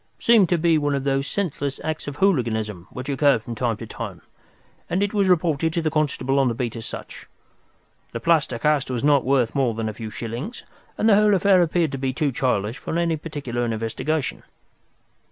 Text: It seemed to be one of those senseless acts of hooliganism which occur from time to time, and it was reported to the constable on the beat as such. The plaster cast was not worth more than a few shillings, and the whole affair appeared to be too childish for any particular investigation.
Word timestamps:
It 0.17 0.23
seemed 0.23 0.49
to 0.49 0.57
be 0.57 0.79
one 0.79 0.95
of 0.95 1.03
those 1.03 1.27
senseless 1.27 1.79
acts 1.83 2.07
of 2.07 2.15
hooliganism 2.15 2.87
which 2.89 3.07
occur 3.07 3.37
from 3.37 3.53
time 3.53 3.77
to 3.77 3.85
time, 3.85 4.23
and 4.89 5.03
it 5.03 5.13
was 5.13 5.29
reported 5.29 5.73
to 5.73 5.81
the 5.83 5.91
constable 5.91 6.39
on 6.39 6.47
the 6.47 6.55
beat 6.55 6.75
as 6.75 6.87
such. 6.87 7.27
The 8.11 8.19
plaster 8.19 8.57
cast 8.57 8.89
was 8.89 9.03
not 9.03 9.23
worth 9.23 9.53
more 9.53 9.75
than 9.75 9.87
a 9.87 9.93
few 9.93 10.09
shillings, 10.09 10.63
and 10.97 11.07
the 11.07 11.13
whole 11.17 11.35
affair 11.35 11.61
appeared 11.61 11.91
to 11.91 11.99
be 11.99 12.13
too 12.13 12.31
childish 12.31 12.79
for 12.79 12.97
any 12.97 13.15
particular 13.15 13.63
investigation. 13.63 14.41